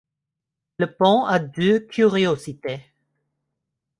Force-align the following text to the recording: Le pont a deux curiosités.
Le 0.79 0.95
pont 0.95 1.25
a 1.25 1.37
deux 1.37 1.79
curiosités. 1.79 2.81